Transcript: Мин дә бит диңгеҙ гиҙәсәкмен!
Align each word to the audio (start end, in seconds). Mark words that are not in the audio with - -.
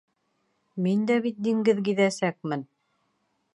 Мин 0.85 1.03
дә 1.11 1.17
бит 1.27 1.37
диңгеҙ 1.49 1.83
гиҙәсәкмен! 1.91 2.67